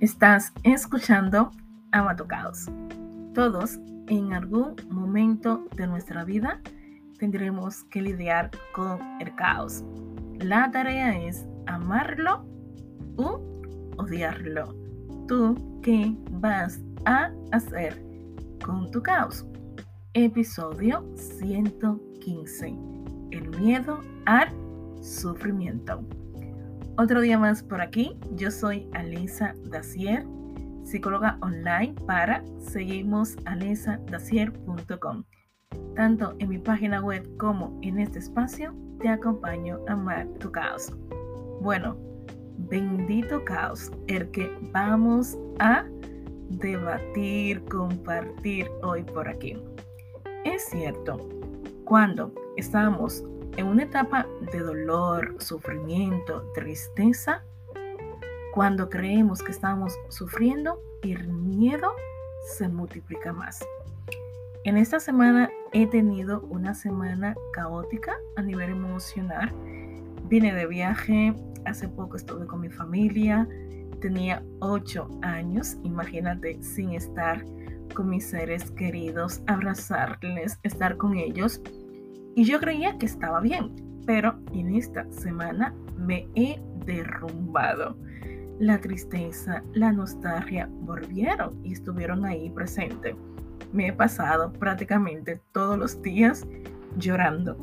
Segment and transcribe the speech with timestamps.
[0.00, 1.50] Estás escuchando
[1.90, 2.66] Amatocaos.
[3.34, 6.60] Todos en algún momento de nuestra vida
[7.18, 9.82] tendremos que lidiar con el caos.
[10.38, 12.44] La tarea es amarlo
[13.16, 13.40] u
[13.96, 14.72] odiarlo.
[15.26, 18.00] ¿Tú qué vas a hacer
[18.64, 19.44] con tu caos?
[20.14, 22.68] Episodio 115.
[23.32, 24.48] El miedo al
[25.02, 26.04] sufrimiento.
[27.00, 28.18] Otro día más por aquí.
[28.34, 30.26] Yo soy Alisa Dacier,
[30.82, 35.22] psicóloga online para seguimos alisadacier.com.
[35.94, 40.92] Tanto en mi página web como en este espacio te acompaño a amar tu caos.
[41.60, 41.96] Bueno,
[42.68, 45.84] bendito caos, el que vamos a
[46.50, 49.56] debatir, compartir hoy por aquí.
[50.44, 51.28] Es cierto,
[51.84, 53.22] cuando estamos
[53.58, 57.42] en una etapa de dolor, sufrimiento, tristeza,
[58.54, 61.90] cuando creemos que estamos sufriendo, el miedo
[62.56, 63.58] se multiplica más.
[64.62, 69.52] En esta semana he tenido una semana caótica a nivel emocional.
[70.28, 73.48] Vine de viaje, hace poco estuve con mi familia,
[74.00, 77.44] tenía ocho años, imagínate, sin estar
[77.92, 81.60] con mis seres queridos, abrazarles, estar con ellos
[82.38, 83.74] y yo creía que estaba bien,
[84.06, 87.96] pero en esta semana me he derrumbado.
[88.60, 93.16] La tristeza, la nostalgia volvieron y estuvieron ahí presentes.
[93.72, 96.46] Me he pasado prácticamente todos los días
[96.96, 97.56] llorando.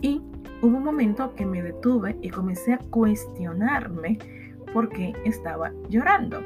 [0.00, 0.22] Y
[0.62, 4.16] hubo un momento que me detuve y comencé a cuestionarme
[4.72, 6.40] por qué estaba llorando.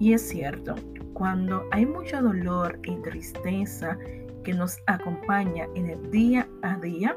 [0.00, 0.76] Y es cierto,
[1.12, 3.98] cuando hay mucho dolor y tristeza
[4.44, 7.16] que nos acompaña en el día a día,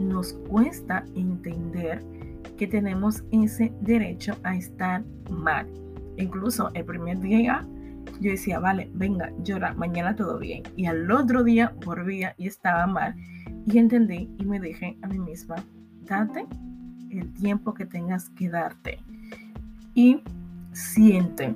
[0.00, 2.02] nos cuesta entender
[2.56, 5.66] que tenemos ese derecho a estar mal.
[6.16, 7.66] Incluso el primer día
[8.20, 10.62] yo decía, vale, venga, llora, mañana todo bien.
[10.76, 13.14] Y al otro día volvía y estaba mal.
[13.66, 15.56] Y entendí y me dije a mí misma,
[16.02, 16.46] date
[17.10, 18.98] el tiempo que tengas que darte.
[19.94, 20.22] Y
[20.72, 21.54] siente,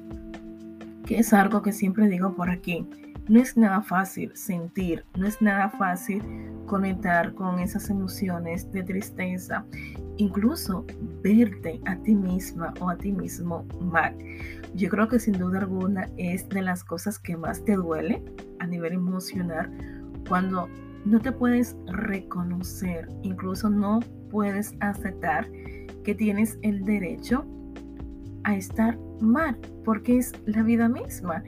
[1.06, 2.86] que es algo que siempre digo por aquí.
[3.28, 6.22] No es nada fácil sentir, no es nada fácil
[6.66, 9.64] conectar con esas emociones de tristeza,
[10.16, 10.84] incluso
[11.22, 14.16] verte a ti misma o a ti mismo mal.
[14.74, 18.22] Yo creo que sin duda alguna es de las cosas que más te duele
[18.60, 19.72] a nivel emocional
[20.28, 20.68] cuando
[21.04, 24.00] no te puedes reconocer, incluso no
[24.30, 25.48] puedes aceptar
[26.04, 27.44] que tienes el derecho
[28.44, 31.42] a estar mal, porque es la vida misma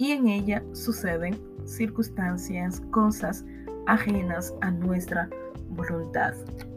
[0.00, 3.44] y en ella suceden circunstancias, cosas
[3.86, 5.28] ajenas a nuestra
[5.68, 6.32] voluntad.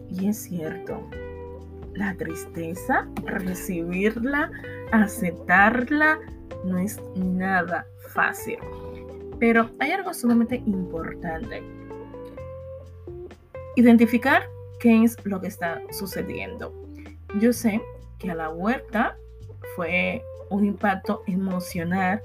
[0.10, 1.10] Y es cierto,
[1.94, 4.52] la tristeza, recibirla,
[4.92, 6.20] aceptarla,
[6.66, 8.58] no es nada fácil.
[9.40, 11.64] Pero hay algo sumamente importante.
[13.78, 14.50] Identificar
[14.82, 16.74] qué es lo que está sucediendo.
[17.40, 17.82] Yo sé
[18.20, 19.16] que a la huerta
[19.78, 22.22] fue un impacto emocional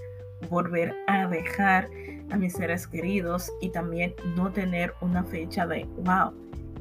[0.49, 1.88] volver a dejar
[2.31, 6.32] a mis seres queridos y también no tener una fecha de, wow,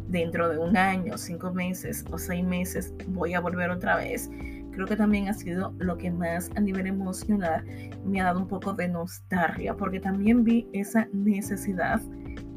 [0.09, 4.29] dentro de un año, cinco meses o seis meses voy a volver otra vez.
[4.71, 7.65] Creo que también ha sido lo que más a nivel emocional
[8.05, 11.99] me ha dado un poco de nostalgia, porque también vi esa necesidad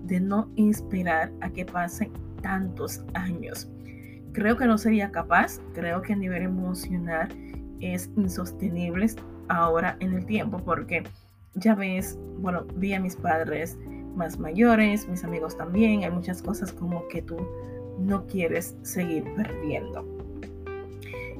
[0.04, 2.12] de no esperar a que pasen
[2.42, 3.70] tantos años.
[4.32, 7.28] Creo que no sería capaz, creo que a nivel emocional
[7.80, 9.06] es insostenible
[9.50, 11.02] ahora en el tiempo porque
[11.54, 13.76] ya ves, bueno, vi a mis padres
[14.14, 17.36] más mayores, mis amigos también, hay muchas cosas como que tú
[17.98, 20.06] no quieres seguir perdiendo.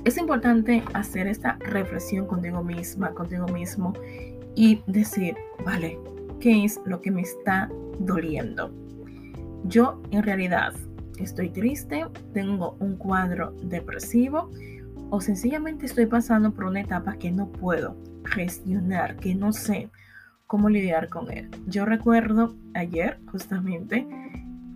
[0.05, 3.93] Es importante hacer esta reflexión contigo misma, contigo mismo
[4.55, 5.35] y decir,
[5.65, 5.99] vale,
[6.41, 8.73] ¿qué es lo que me está doliendo?
[9.65, 10.73] Yo en realidad
[11.19, 14.51] estoy triste, tengo un cuadro depresivo
[15.11, 19.89] o sencillamente estoy pasando por una etapa que no puedo gestionar, que no sé
[20.47, 21.51] cómo lidiar con él.
[21.67, 24.07] Yo recuerdo ayer justamente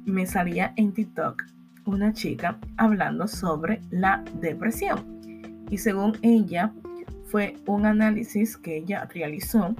[0.04, 1.42] me salía en TikTok
[1.86, 5.20] una chica hablando sobre la depresión
[5.70, 6.72] y según ella
[7.26, 9.75] fue un análisis que ella realizó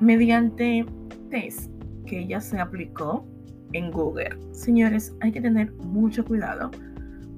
[0.00, 0.84] mediante
[1.30, 1.70] test
[2.06, 3.26] que ella se aplicó
[3.72, 4.36] en Google.
[4.52, 6.70] Señores, hay que tener mucho cuidado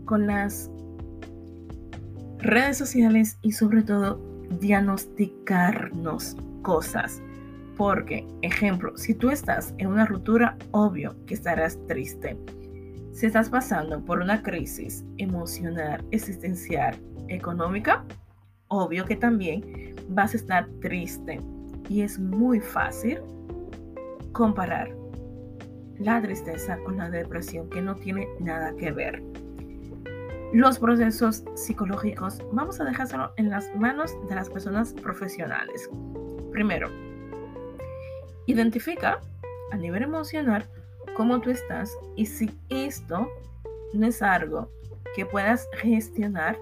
[0.05, 0.71] con las
[2.43, 4.21] redes sociales y sobre todo
[4.61, 7.23] diagnosticarnos cosas.
[7.77, 12.37] Porque, ejemplo, si tú estás en una ruptura, obvio que estarás triste.
[13.13, 16.95] Si estás pasando por una crisis emocional, existencial,
[17.29, 18.05] económica,
[18.69, 21.41] obvio que también vas a estar triste.
[21.89, 23.21] Y es muy fácil
[24.33, 24.95] comparar
[25.99, 29.23] la tristeza con la depresión, que no tiene nada que ver.
[30.52, 35.88] Los procesos psicológicos vamos a dejárselo en las manos de las personas profesionales.
[36.50, 36.91] Primero,
[38.47, 39.20] identifica
[39.70, 40.69] a nivel emocional
[41.17, 43.29] cómo tú estás y si esto
[43.93, 44.69] no es algo
[45.14, 46.58] que puedas gestionar,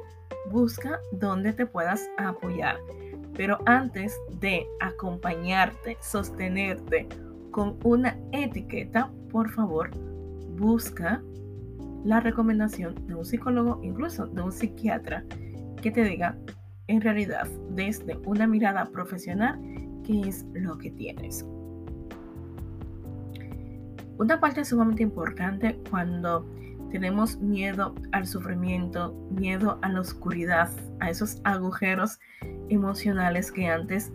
[0.51, 2.79] busca dónde te puedas apoyar.
[3.39, 7.09] Pero antes de acompañarte, sostenerte
[7.53, 9.91] con una etiqueta, por favor,
[10.59, 11.23] busca
[12.05, 15.25] la recomendación de un psicólogo, incluso de un psiquiatra,
[15.83, 16.37] que te diga
[16.87, 19.61] en realidad desde una mirada profesional
[20.05, 21.45] qué es lo que tienes.
[24.19, 26.45] Una parte sumamente importante cuando
[26.91, 30.71] tenemos miedo al sufrimiento, miedo a la oscuridad,
[31.01, 32.19] a esos agujeros
[32.69, 34.11] emocionales que antes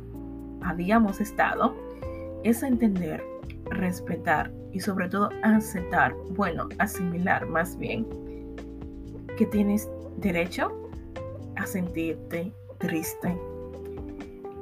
[0.62, 1.76] habíamos estado,
[2.44, 3.24] es entender,
[3.70, 8.06] respetar y sobre todo aceptar, bueno, asimilar más bien,
[9.38, 10.90] que tienes derecho
[11.56, 13.38] a sentirte triste.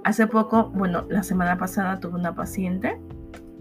[0.03, 2.99] Hace poco, bueno, la semana pasada tuve una paciente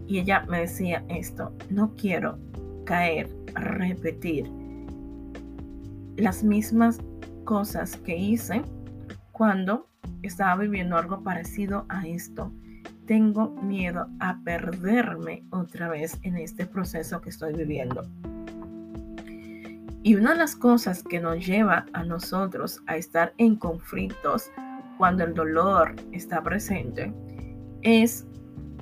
[0.06, 2.38] y ella me decía esto, no quiero
[2.85, 4.50] caer, repetir
[6.17, 6.99] las mismas
[7.44, 8.62] cosas que hice
[9.32, 9.88] cuando
[10.23, 12.53] estaba viviendo algo parecido a esto.
[13.11, 18.05] Tengo miedo a perderme otra vez en este proceso que estoy viviendo.
[20.05, 24.53] Y una de las cosas que nos lleva a nosotros a estar en conflictos
[24.97, 27.12] cuando el dolor está presente
[27.83, 28.29] es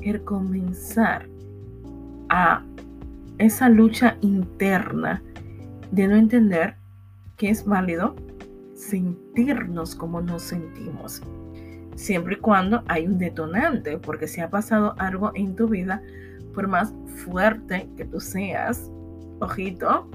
[0.02, 1.26] el comenzar
[2.28, 2.62] a
[3.38, 5.22] esa lucha interna
[5.90, 6.76] de no entender
[7.38, 8.14] que es válido
[8.74, 11.22] sentirnos como nos sentimos.
[11.98, 16.00] Siempre y cuando hay un detonante, porque si ha pasado algo en tu vida,
[16.54, 18.88] por más fuerte que tú seas,
[19.40, 20.08] ojito,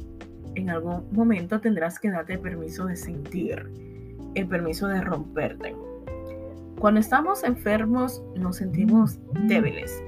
[0.56, 3.70] en algún momento tendrás que darte permiso de sentir,
[4.34, 5.76] el permiso de romperte.
[6.80, 10.02] Cuando estamos enfermos nos sentimos débiles,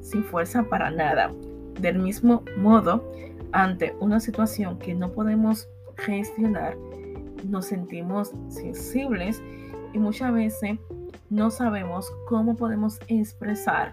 [0.00, 1.30] sin fuerza para nada.
[1.78, 3.12] Del mismo modo,
[3.52, 6.74] ante una situación que no podemos gestionar,
[7.44, 9.42] nos sentimos sensibles
[9.92, 10.78] y muchas veces
[11.30, 13.92] no sabemos cómo podemos expresar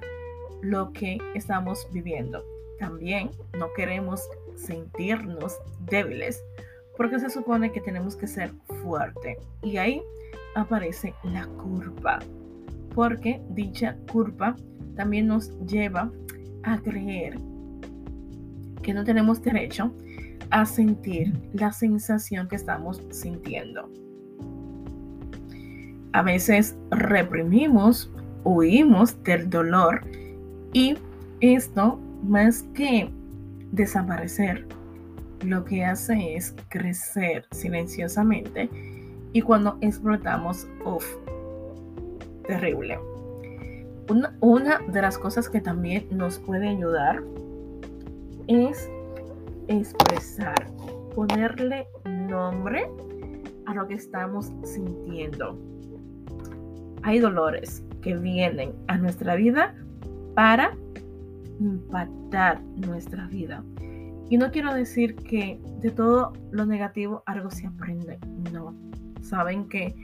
[0.62, 2.44] lo que estamos viviendo.
[2.80, 4.22] También no queremos
[4.56, 5.58] sentirnos
[5.88, 6.44] débiles
[6.98, 8.52] porque se supone que tenemos que ser
[8.82, 9.38] fuerte.
[9.62, 10.02] Y ahí
[10.56, 12.20] aparece la culpa,
[12.94, 14.56] porque dicha culpa
[14.96, 16.12] también nos lleva
[16.64, 17.38] a creer
[18.82, 19.92] que no tenemos derecho
[20.50, 23.90] a sentir la sensación que estamos sintiendo.
[26.14, 28.12] A veces reprimimos,
[28.44, 30.02] huimos del dolor
[30.72, 30.96] y
[31.42, 33.10] esto más que
[33.72, 34.68] desaparecer,
[35.44, 38.70] lo que hace es crecer silenciosamente
[39.34, 41.06] y cuando explotamos, uff,
[42.46, 43.00] terrible.
[44.08, 47.24] Una, una de las cosas que también nos puede ayudar
[48.48, 48.88] es
[49.68, 50.68] expresar,
[51.16, 52.88] ponerle nombre
[53.66, 55.73] a lo que estamos sintiendo.
[57.04, 59.76] Hay dolores que vienen a nuestra vida
[60.36, 60.76] para
[61.60, 63.64] impactar nuestra vida.
[64.30, 68.20] Y no quiero decir que de todo lo negativo algo se aprende,
[68.52, 68.76] no.
[69.22, 69.96] Saben que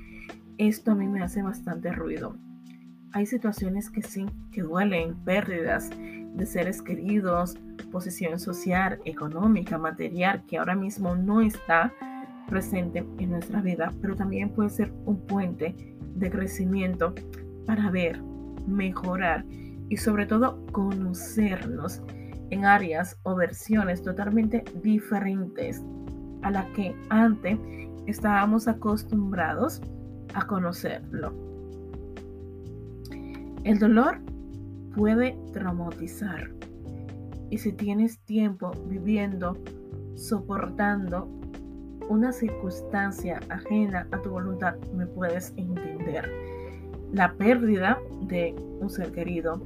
[0.58, 2.36] esto a mí me hace bastante ruido.
[3.14, 7.58] Hay situaciones que sí, que duelen, pérdidas de seres queridos,
[7.92, 11.94] posición social, económica, material, que ahora mismo no está
[12.48, 17.14] presente en nuestra vida, pero también puede ser un puente de crecimiento
[17.66, 18.22] para ver,
[18.68, 19.46] mejorar
[19.90, 22.02] y sobre todo conocernos
[22.50, 25.84] en áreas o versiones totalmente diferentes
[26.42, 27.60] a la que antes
[28.08, 29.82] estábamos acostumbrados
[30.34, 31.34] a conocerlo.
[33.64, 34.20] El dolor
[34.96, 36.50] puede traumatizar.
[37.50, 39.58] Y si tienes tiempo viviendo,
[40.16, 41.39] soportando
[42.10, 46.30] una circunstancia ajena a tu voluntad, me puedes entender.
[47.14, 49.62] La pérdida de un ser querido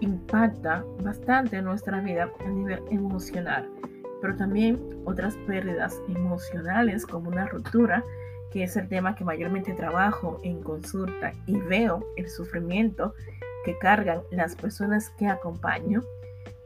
[0.00, 3.68] impacta bastante nuestra vida a nivel emocional,
[4.20, 8.04] pero también otras pérdidas emocionales como una ruptura,
[8.52, 13.14] que es el tema que mayormente trabajo en consulta y veo el sufrimiento
[13.64, 16.02] que cargan las personas que acompaño,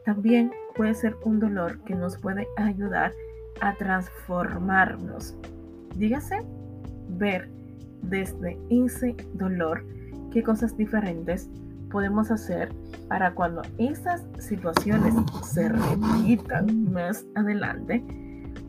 [0.05, 3.13] también puede ser un dolor que nos puede ayudar
[3.61, 5.35] a transformarnos.
[5.95, 6.43] Dígase,
[7.17, 7.49] ver
[8.01, 9.85] desde ese dolor
[10.31, 11.49] qué cosas diferentes
[11.89, 12.73] podemos hacer
[13.07, 15.13] para cuando esas situaciones
[15.43, 18.03] se repitan más adelante,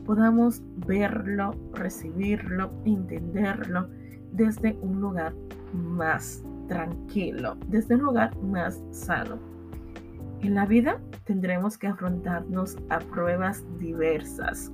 [0.05, 3.87] podamos verlo, recibirlo, entenderlo
[4.33, 5.33] desde un lugar
[5.73, 9.52] más tranquilo, desde un lugar más sano.
[10.43, 14.73] En la vida tendremos que afrontarnos a pruebas diversas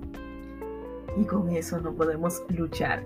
[1.16, 3.04] y con eso no podemos luchar.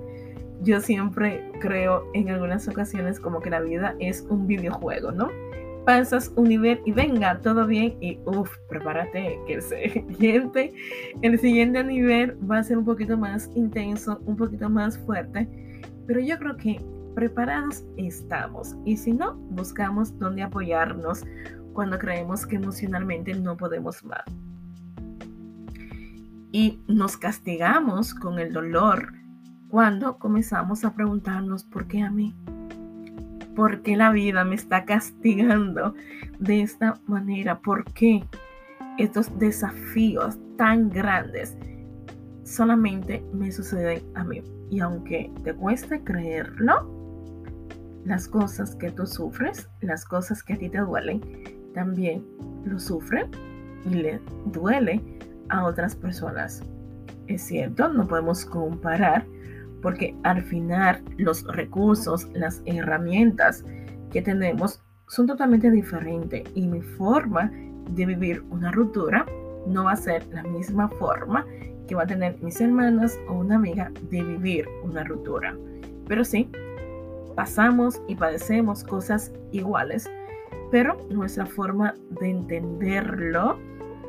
[0.62, 5.28] Yo siempre creo en algunas ocasiones como que la vida es un videojuego, ¿no?
[5.86, 9.62] Pasas un nivel y venga, todo bien y uff, prepárate que el
[10.14, 10.74] siguiente,
[11.22, 15.50] el siguiente nivel va a ser un poquito más intenso, un poquito más fuerte,
[16.08, 16.80] pero yo creo que
[17.14, 21.26] preparados estamos y si no, buscamos dónde apoyarnos
[21.74, 24.24] cuando creemos que emocionalmente no podemos más.
[26.52, 29.14] Y nos castigamos con el dolor
[29.70, 32.36] cuando comenzamos a preguntarnos por qué a mí.
[33.56, 35.96] ¿Por qué la vida me está castigando
[36.40, 37.60] de esta manera?
[37.60, 38.24] ¿Por qué
[38.98, 41.58] estos desafíos tan grandes
[42.44, 44.44] solamente me suceden a mí?
[44.70, 47.04] Y aunque te cueste creerlo,
[48.06, 51.22] las cosas que tú sufres, las cosas que a ti te duelen,
[51.74, 52.26] también
[52.66, 53.28] lo sufren
[53.86, 55.02] y le duele
[55.50, 56.64] a otras personas.
[57.28, 59.26] Es cierto, no podemos comparar
[59.82, 63.64] porque al final los recursos, las herramientas
[64.12, 67.52] que tenemos son totalmente diferentes y mi forma
[67.92, 69.26] de vivir una ruptura
[69.68, 71.46] no va a ser la misma forma
[71.88, 75.56] que va a tener mis hermanas o una amiga de vivir una ruptura.
[76.08, 76.50] Pero sí,
[77.36, 80.10] pasamos y padecemos cosas iguales
[80.74, 83.60] pero nuestra forma de entenderlo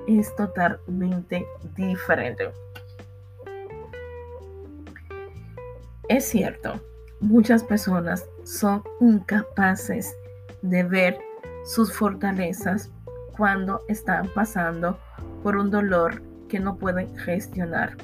[0.09, 2.50] es totalmente diferente.
[6.09, 6.80] Es cierto,
[7.21, 10.16] muchas personas son incapaces
[10.62, 11.18] de ver
[11.66, 12.90] sus fortalezas
[13.37, 14.99] cuando están pasando
[15.42, 17.94] por un dolor que no pueden gestionar.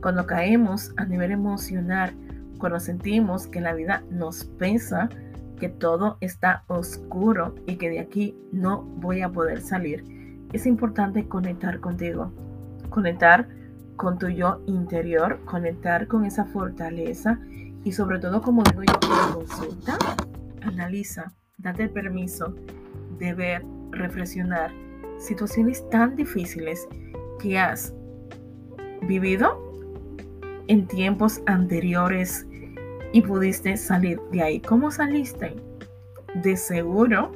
[0.00, 2.14] Cuando caemos a nivel emocional,
[2.56, 5.10] cuando sentimos que la vida nos pesa,
[5.56, 10.04] que todo está oscuro y que de aquí no voy a poder salir,
[10.52, 12.32] es importante conectar contigo,
[12.90, 13.48] conectar
[13.96, 17.40] con tu yo interior, conectar con esa fortaleza
[17.84, 19.98] y sobre todo, como digo yo, consulta,
[20.62, 22.54] analiza, date permiso
[23.18, 24.72] de ver, reflexionar
[25.18, 26.86] situaciones tan difíciles
[27.40, 27.94] que has
[29.02, 29.62] vivido
[30.68, 32.46] en tiempos anteriores
[33.12, 34.60] y pudiste salir de ahí.
[34.60, 35.54] ¿Cómo saliste?
[36.42, 37.32] De seguro,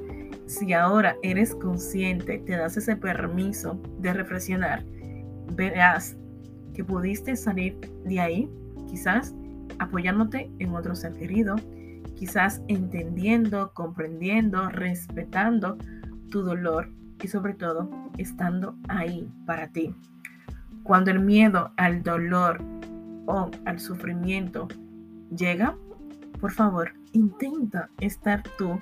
[0.47, 4.85] si ahora eres consciente, te das ese permiso de reflexionar,
[5.55, 6.17] verás
[6.75, 8.51] que pudiste salir de ahí,
[8.89, 9.35] quizás
[9.79, 11.57] apoyándote en otro ser querido,
[12.17, 15.79] quizás entendiendo, comprendiendo, respetando
[16.31, 16.91] tu dolor
[17.23, 19.95] y sobre todo estando ahí para ti.
[20.83, 22.63] Cuando el miedo al dolor
[23.27, 24.69] o al sufrimiento
[25.37, 25.77] llega,
[26.41, 28.81] por favor, intenta estar tú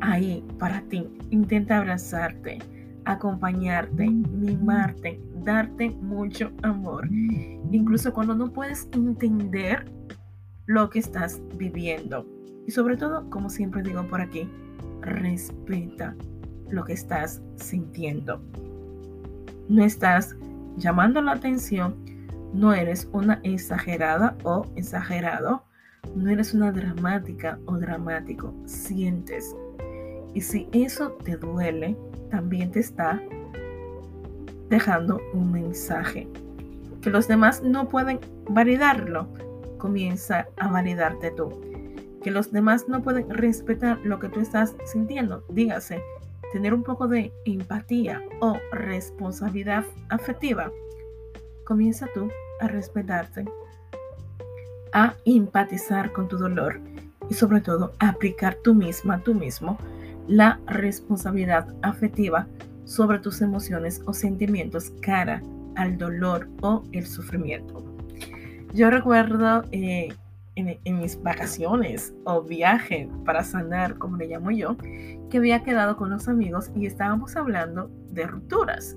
[0.00, 1.06] ahí para ti.
[1.30, 2.58] Intenta abrazarte,
[3.04, 7.08] acompañarte, mimarte, darte mucho amor.
[7.10, 9.90] Incluso cuando no puedes entender
[10.66, 12.26] lo que estás viviendo.
[12.66, 14.48] Y sobre todo, como siempre digo por aquí,
[15.00, 16.14] respeta
[16.70, 18.42] lo que estás sintiendo.
[19.68, 20.36] No estás
[20.76, 21.96] llamando la atención
[22.52, 25.64] no eres una exagerada o exagerado.
[26.14, 28.54] No eres una dramática o dramático.
[28.64, 29.54] Sientes.
[30.34, 31.96] Y si eso te duele,
[32.30, 33.20] también te está
[34.68, 36.28] dejando un mensaje.
[37.02, 39.28] Que los demás no pueden validarlo.
[39.78, 41.60] Comienza a validarte tú.
[42.22, 45.44] Que los demás no pueden respetar lo que tú estás sintiendo.
[45.50, 46.02] Dígase,
[46.52, 50.70] tener un poco de empatía o responsabilidad afectiva
[51.70, 53.44] comienza tú a respetarte,
[54.92, 56.80] a empatizar con tu dolor
[57.28, 59.78] y sobre todo a aplicar tú misma, tú mismo,
[60.26, 62.48] la responsabilidad afectiva
[62.82, 65.44] sobre tus emociones o sentimientos cara
[65.76, 67.84] al dolor o el sufrimiento.
[68.74, 70.08] Yo recuerdo eh,
[70.56, 74.76] en, en, mis vacaciones o viaje para sanar, como le llamo yo,
[75.30, 78.96] que había quedado con los amigos y estábamos hablando de rupturas.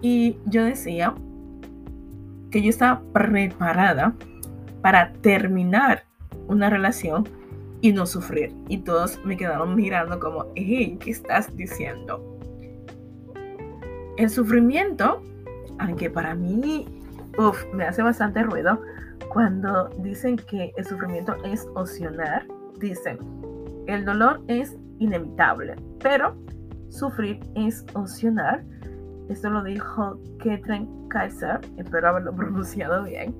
[0.00, 1.16] Y yo decía,
[2.50, 4.14] que yo estaba preparada
[4.82, 6.04] para terminar
[6.46, 7.28] una relación
[7.80, 8.54] y no sufrir.
[8.68, 12.38] Y todos me quedaron mirando como, hey, ¿qué estás diciendo?
[14.16, 15.22] El sufrimiento,
[15.78, 16.86] aunque para mí
[17.72, 18.80] me hace bastante ruido,
[19.32, 22.46] cuando dicen que el sufrimiento es opcional,
[22.80, 23.18] dicen,
[23.86, 26.36] el dolor es inevitable, pero
[26.88, 28.64] sufrir es opcional.
[29.28, 33.34] Esto lo dijo Ketren Kaiser, espero haberlo pronunciado bien.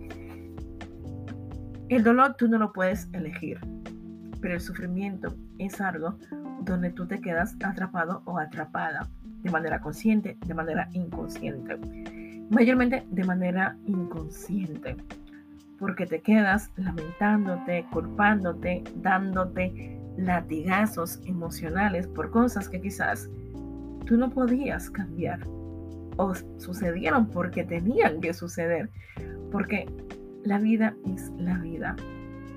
[1.89, 3.59] El dolor tú no lo puedes elegir,
[4.43, 6.19] pero el sufrimiento es algo
[6.61, 11.79] donde tú te quedas atrapado o atrapada de manera consciente, de manera inconsciente.
[12.51, 14.97] Mayormente de manera inconsciente,
[15.79, 23.31] porque te quedas lamentándote, culpándote, dándote latigazos emocionales por cosas que quizás
[24.05, 25.41] tú no podías cambiar
[26.19, 28.91] o sucedieron porque tenían que suceder,
[29.51, 29.87] porque
[30.45, 31.97] la vida es la vida,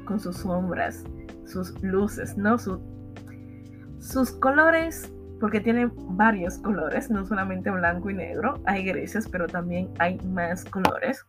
[0.05, 1.05] con sus sombras,
[1.45, 2.57] sus luces, ¿no?
[2.57, 9.89] sus colores, porque tiene varios colores, no solamente blanco y negro, hay grises, pero también
[9.99, 11.25] hay más colores.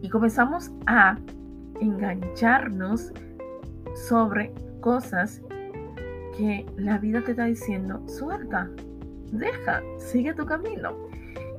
[0.00, 1.18] Y comenzamos a
[1.80, 3.12] engancharnos
[4.08, 5.42] sobre cosas
[6.36, 8.70] que la vida te está diciendo, suelta,
[9.32, 10.94] deja, sigue tu camino.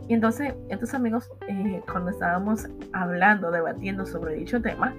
[0.07, 4.95] Y entonces, estos amigos, eh, cuando estábamos hablando, debatiendo sobre dicho tema,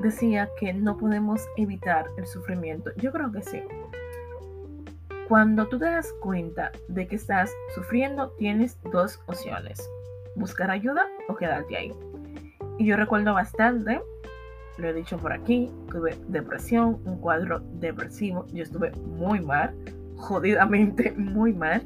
[0.00, 2.90] decía que no podemos evitar el sufrimiento.
[2.96, 3.62] Yo creo que sí.
[5.28, 9.88] Cuando tú te das cuenta de que estás sufriendo, tienes dos opciones.
[10.36, 11.92] Buscar ayuda o quedarte ahí.
[12.78, 14.02] Y yo recuerdo bastante,
[14.76, 18.46] lo he dicho por aquí, tuve depresión, un cuadro depresivo.
[18.52, 19.74] Yo estuve muy mal,
[20.16, 21.82] jodidamente muy mal.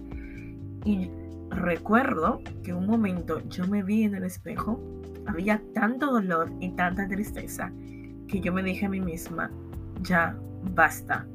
[0.85, 1.11] Y
[1.51, 4.81] recuerdo que un momento yo me vi en el espejo,
[5.27, 7.73] había tanto dolor y tanta tristeza
[8.29, 9.51] que yo me dije a mí misma,
[10.03, 10.37] ya
[10.75, 11.27] basta.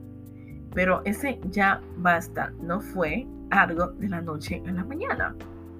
[0.73, 5.35] Pero ese ya basta no fue algo de la noche a la mañana.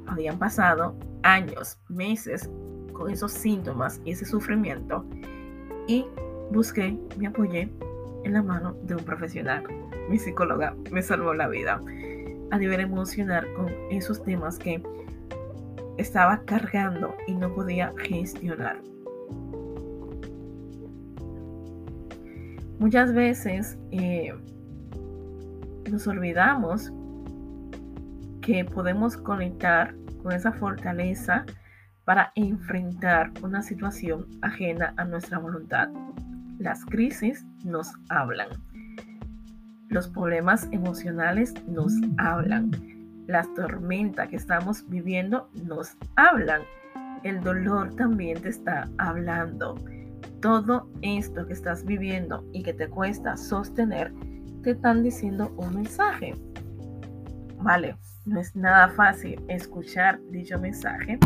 [0.07, 2.49] Habían pasado años, meses
[2.93, 5.05] con esos síntomas y ese sufrimiento
[5.87, 6.05] y
[6.51, 7.73] busqué, me apoyé
[8.23, 9.63] en la mano de un profesional.
[10.09, 11.81] Mi psicóloga me salvó la vida
[12.51, 14.81] a nivel emocional con esos temas que
[15.97, 18.81] estaba cargando y no podía gestionar.
[22.79, 24.33] Muchas veces eh,
[25.89, 26.91] nos olvidamos
[28.41, 31.45] que podemos conectar con esa fortaleza
[32.03, 35.89] para enfrentar una situación ajena a nuestra voluntad.
[36.59, 38.49] Las crisis nos hablan.
[39.93, 42.71] Los problemas emocionales nos hablan.
[43.27, 46.63] Las tormentas que estamos viviendo nos hablan.
[47.21, 49.75] El dolor también te está hablando.
[50.41, 54.11] Todo esto que estás viviendo y que te cuesta sostener,
[54.63, 56.33] te están diciendo un mensaje.
[57.61, 61.19] Vale, no es nada fácil escuchar dicho mensaje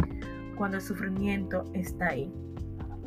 [0.58, 2.30] cuando el sufrimiento está ahí.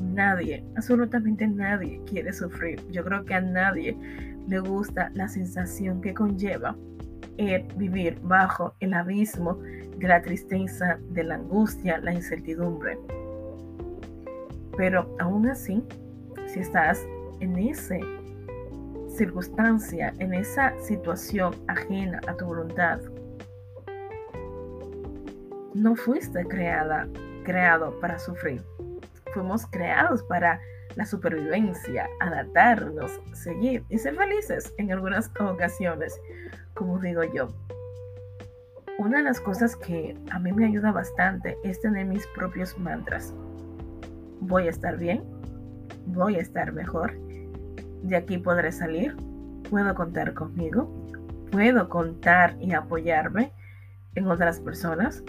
[0.01, 2.81] Nadie, absolutamente nadie quiere sufrir.
[2.91, 3.95] Yo creo que a nadie
[4.49, 6.77] le gusta la sensación que conlleva
[7.37, 9.55] el vivir bajo el abismo
[9.99, 12.99] de la tristeza, de la angustia, la incertidumbre.
[14.77, 15.85] Pero aún así,
[16.47, 17.07] si estás
[17.41, 17.97] en esa
[19.09, 23.01] circunstancia, en esa situación ajena a tu voluntad,
[25.75, 27.09] no fuiste creada,
[27.45, 28.63] creado para sufrir.
[29.33, 30.61] Fuimos creados para
[30.97, 36.21] la supervivencia, adaptarnos, seguir y ser felices en algunas ocasiones,
[36.75, 37.49] como digo yo.
[38.99, 43.33] Una de las cosas que a mí me ayuda bastante es tener mis propios mantras.
[44.41, 45.25] Voy a estar bien,
[46.07, 47.15] voy a estar mejor,
[48.03, 49.17] de aquí podré salir,
[49.69, 50.91] puedo contar conmigo,
[51.51, 53.53] puedo contar y apoyarme
[54.15, 55.23] en otras personas.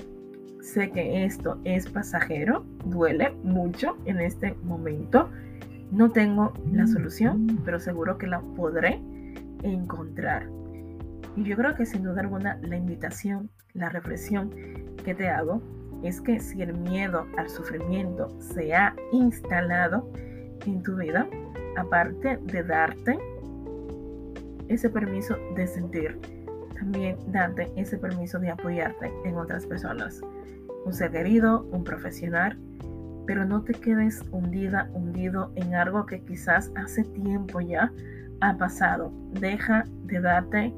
[0.61, 5.29] Sé que esto es pasajero, duele mucho en este momento,
[5.91, 9.01] no tengo la solución, pero seguro que la podré
[9.63, 10.47] encontrar.
[11.35, 14.51] Y yo creo que sin duda alguna la invitación, la reflexión
[15.03, 15.61] que te hago
[16.03, 20.11] es que si el miedo al sufrimiento se ha instalado
[20.65, 21.27] en tu vida,
[21.77, 23.17] aparte de darte
[24.67, 26.19] ese permiso de sentir,
[26.75, 30.21] también darte ese permiso de apoyarte en otras personas.
[30.85, 32.57] Un ser querido, un profesional,
[33.25, 37.91] pero no te quedes hundida, hundido en algo que quizás hace tiempo ya
[38.41, 39.11] ha pasado.
[39.39, 40.73] Deja de darte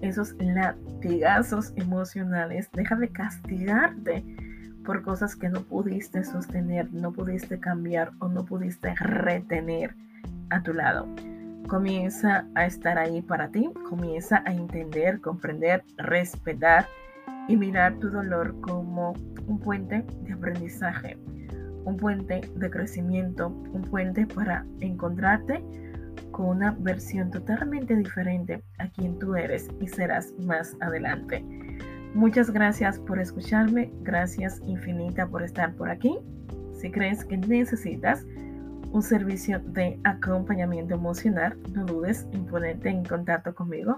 [0.00, 4.24] esos latigazos emocionales, deja de castigarte
[4.84, 9.94] por cosas que no pudiste sostener, no pudiste cambiar o no pudiste retener
[10.50, 11.06] a tu lado.
[11.68, 16.86] Comienza a estar ahí para ti, comienza a entender, comprender, respetar
[17.46, 19.12] y mirar tu dolor como
[19.46, 21.16] un puente de aprendizaje
[21.90, 25.62] un puente de crecimiento, un puente para encontrarte
[26.30, 31.44] con una versión totalmente diferente a quien tú eres y serás más adelante.
[32.14, 36.18] Muchas gracias por escucharme, gracias infinita por estar por aquí.
[36.72, 38.24] Si crees que necesitas
[38.92, 43.96] un servicio de acompañamiento emocional, no dudes en ponerte en contacto conmigo.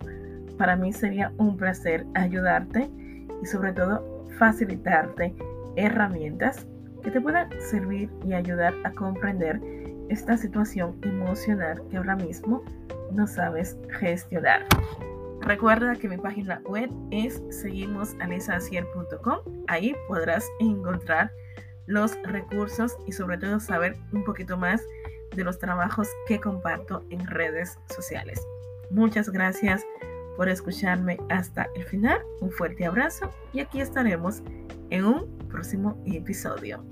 [0.59, 2.91] Para mí sería un placer ayudarte
[3.43, 5.35] y sobre todo facilitarte
[5.77, 6.67] herramientas
[7.03, 9.61] que te puedan servir y ayudar a comprender
[10.09, 12.62] esta situación emocional que ahora mismo
[13.12, 14.67] no sabes gestionar.
[15.41, 19.38] Recuerda que mi página web es seguimosalisacier.com.
[19.67, 21.33] Ahí podrás encontrar
[21.87, 24.83] los recursos y sobre todo saber un poquito más
[25.35, 28.41] de los trabajos que comparto en redes sociales.
[28.91, 29.85] Muchas gracias
[30.37, 32.21] por escucharme hasta el final.
[32.41, 34.43] Un fuerte abrazo y aquí estaremos
[34.91, 36.83] en un próximo episodio.